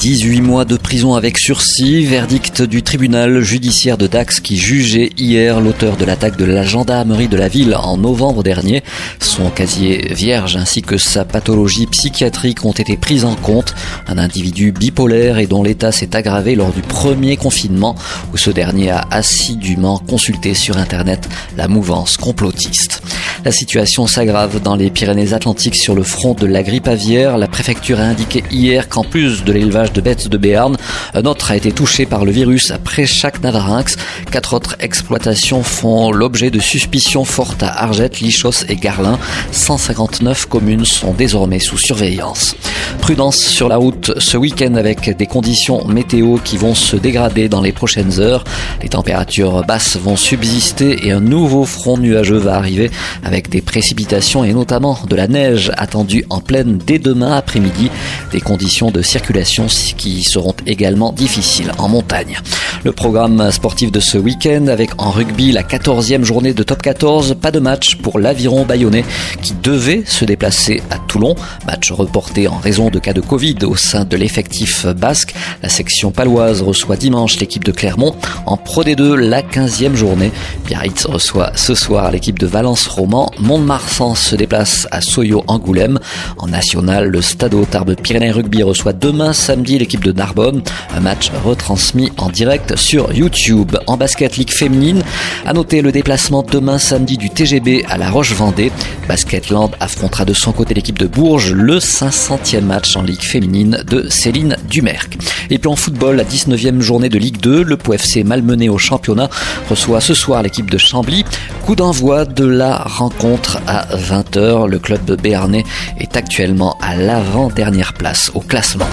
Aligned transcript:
18 0.00 0.40
mois 0.40 0.64
de 0.64 0.78
prison 0.78 1.14
avec 1.14 1.36
sursis, 1.36 2.06
verdict 2.06 2.62
du 2.62 2.82
tribunal 2.82 3.42
judiciaire 3.42 3.98
de 3.98 4.06
Dax 4.06 4.40
qui 4.40 4.56
jugeait 4.56 5.10
hier 5.18 5.60
l'auteur 5.60 5.98
de 5.98 6.06
l'attaque 6.06 6.38
de 6.38 6.46
la 6.46 6.62
gendarmerie 6.62 7.28
de 7.28 7.36
la 7.36 7.48
ville 7.48 7.76
en 7.76 7.98
novembre 7.98 8.42
dernier. 8.42 8.82
Son 9.18 9.50
casier 9.50 10.14
vierge 10.14 10.56
ainsi 10.56 10.80
que 10.80 10.96
sa 10.96 11.26
pathologie 11.26 11.86
psychiatrique 11.86 12.64
ont 12.64 12.72
été 12.72 12.96
prises 12.96 13.26
en 13.26 13.34
compte. 13.34 13.74
Un 14.08 14.16
individu 14.16 14.72
bipolaire 14.72 15.36
et 15.36 15.46
dont 15.46 15.62
l'état 15.62 15.92
s'est 15.92 16.16
aggravé 16.16 16.54
lors 16.54 16.72
du 16.72 16.80
premier 16.80 17.36
confinement 17.36 17.94
où 18.32 18.38
ce 18.38 18.48
dernier 18.48 18.92
a 18.92 19.06
assidûment 19.10 19.98
consulté 19.98 20.54
sur 20.54 20.78
internet 20.78 21.28
la 21.58 21.68
mouvance 21.68 22.16
complotiste. 22.16 23.02
La 23.44 23.52
situation 23.52 24.06
s'aggrave 24.06 24.62
dans 24.62 24.76
les 24.76 24.90
Pyrénées-Atlantiques 24.90 25.76
sur 25.76 25.94
le 25.94 26.04
front 26.04 26.32
de 26.32 26.46
la 26.46 26.62
grippe 26.62 26.88
aviaire. 26.88 27.36
La 27.36 27.48
préfecture 27.48 28.00
a 28.00 28.04
indiqué 28.04 28.44
hier 28.50 28.88
qu'en 28.88 29.04
plus 29.04 29.44
de 29.44 29.52
l'élevage 29.52 29.89
de 29.92 30.00
bêtes 30.00 30.28
de 30.28 30.36
Béarn, 30.36 30.76
un 31.14 31.24
autre 31.24 31.50
a 31.50 31.56
été 31.56 31.72
touché 31.72 32.06
par 32.06 32.24
le 32.24 32.32
virus 32.32 32.70
après 32.70 33.06
chaque 33.06 33.42
navarinx. 33.42 33.96
Quatre 34.30 34.54
autres 34.54 34.76
exploitations 34.80 35.62
font 35.62 36.12
l'objet 36.12 36.50
de 36.50 36.60
suspicions 36.60 37.24
fortes 37.24 37.62
à 37.62 37.82
Argette, 37.82 38.20
Lichos 38.20 38.64
et 38.68 38.76
Garlin. 38.76 39.18
159 39.52 40.46
communes 40.46 40.84
sont 40.84 41.12
désormais 41.12 41.58
sous 41.58 41.78
surveillance. 41.78 42.56
Prudence 43.00 43.38
sur 43.38 43.68
la 43.68 43.76
route 43.76 44.12
ce 44.18 44.36
week-end 44.36 44.74
avec 44.74 45.16
des 45.16 45.26
conditions 45.26 45.86
météo 45.86 46.38
qui 46.42 46.56
vont 46.56 46.74
se 46.74 46.96
dégrader 46.96 47.48
dans 47.48 47.60
les 47.60 47.72
prochaines 47.72 48.20
heures. 48.20 48.44
Les 48.82 48.88
températures 48.88 49.64
basses 49.64 49.96
vont 49.96 50.16
subsister 50.16 51.06
et 51.06 51.12
un 51.12 51.20
nouveau 51.20 51.64
front 51.64 51.98
nuageux 51.98 52.38
va 52.38 52.56
arriver 52.56 52.90
avec 53.24 53.48
des 53.48 53.60
précipitations 53.60 54.44
et 54.44 54.52
notamment 54.52 54.98
de 55.08 55.16
la 55.16 55.28
neige 55.28 55.72
attendue 55.76 56.24
en 56.30 56.40
pleine 56.40 56.78
dès 56.78 56.98
demain 56.98 57.36
après-midi. 57.36 57.90
Des 58.32 58.40
conditions 58.40 58.90
de 58.90 59.02
circulation 59.02 59.68
qui 59.96 60.22
seront 60.22 60.54
également 60.66 61.12
difficiles 61.12 61.72
en 61.78 61.88
montagne. 61.88 62.38
Le 62.84 62.92
programme 62.92 63.50
sportif 63.50 63.92
de 63.92 64.00
ce 64.00 64.16
week-end 64.16 64.66
avec 64.68 64.90
en 64.98 65.10
rugby 65.10 65.52
la 65.52 65.62
14e 65.62 66.24
journée 66.24 66.54
de 66.54 66.62
top 66.62 66.80
14, 66.82 67.36
pas 67.40 67.50
de 67.50 67.58
match 67.58 67.96
pour 67.96 68.18
l'aviron 68.18 68.64
bayonnais 68.64 69.04
qui 69.42 69.54
devait 69.62 70.04
se 70.06 70.24
déplacer 70.24 70.82
à 70.90 70.96
Toulon. 70.98 71.34
Match 71.66 71.92
reporté 71.92 72.48
en 72.48 72.56
raison 72.56 72.88
de 72.88 72.98
cas 72.98 73.12
de 73.12 73.20
Covid 73.20 73.56
au 73.64 73.76
sein 73.76 74.04
de 74.04 74.16
l'effectif 74.16 74.86
basque. 74.86 75.34
La 75.62 75.68
section 75.68 76.10
paloise 76.10 76.62
reçoit 76.62 76.96
dimanche 76.96 77.38
l'équipe 77.38 77.64
de 77.64 77.72
Clermont. 77.72 78.14
En 78.46 78.56
Pro 78.56 78.82
D2, 78.82 79.14
la 79.14 79.42
15e 79.42 79.94
journée. 79.94 80.32
Biarritz 80.66 81.04
reçoit 81.06 81.52
ce 81.56 81.74
soir 81.74 82.10
l'équipe 82.10 82.38
de 82.38 82.46
Valence-Roman. 82.46 83.30
Mont-de-Marsan 83.38 84.14
se 84.14 84.36
déplace 84.36 84.86
à 84.90 85.00
Soyo-Angoulême. 85.00 85.98
En 86.38 86.46
national, 86.46 87.08
le 87.08 87.20
Stade 87.20 87.54
Tarbes 87.70 87.94
Pyrénées 87.94 88.30
Rugby 88.30 88.62
reçoit 88.62 88.92
demain 88.92 89.32
samedi 89.60 89.78
l'équipe 89.78 90.02
de 90.02 90.12
Narbonne. 90.12 90.62
Un 90.96 91.00
match 91.00 91.30
retransmis 91.44 92.10
en 92.16 92.30
direct 92.30 92.76
sur 92.76 93.12
YouTube. 93.12 93.76
En 93.86 93.98
basket 93.98 94.38
Ligue 94.38 94.52
féminine, 94.52 95.02
à 95.44 95.52
noter 95.52 95.82
le 95.82 95.92
déplacement 95.92 96.42
demain 96.42 96.78
samedi 96.78 97.18
du 97.18 97.28
TGB 97.28 97.84
à 97.86 97.98
la 97.98 98.08
Roche-Vendée. 98.08 98.72
Basketland 99.06 99.72
affrontera 99.78 100.24
de 100.24 100.32
son 100.32 100.52
côté 100.52 100.72
l'équipe 100.72 100.98
de 100.98 101.06
Bourges, 101.06 101.52
le 101.52 101.78
500e 101.78 102.62
match 102.62 102.96
en 102.96 103.02
Ligue 103.02 103.20
féminine 103.20 103.84
de 103.86 104.08
Céline 104.08 104.56
Dumerc. 104.66 105.18
Et 105.50 105.58
puis 105.58 105.68
en 105.68 105.76
football, 105.76 106.16
la 106.16 106.24
19e 106.24 106.80
journée 106.80 107.10
de 107.10 107.18
Ligue 107.18 107.38
2, 107.38 107.62
le 107.62 107.76
POFC 107.76 108.24
malmené 108.24 108.70
au 108.70 108.78
championnat 108.78 109.28
reçoit 109.68 110.00
ce 110.00 110.14
soir 110.14 110.42
l'équipe 110.42 110.70
de 110.70 110.78
Chambly. 110.78 111.26
Coup 111.66 111.76
d'envoi 111.76 112.24
de 112.24 112.46
la 112.46 112.78
rencontre 112.78 113.58
à 113.66 113.84
20h. 113.94 114.68
Le 114.68 114.78
club 114.78 115.04
de 115.04 115.16
Béarnais 115.16 115.64
est 115.98 116.16
actuellement 116.16 116.78
à 116.80 116.96
l'avant-dernière 116.96 117.92
place 117.92 118.30
au 118.34 118.40
classement. 118.40 118.86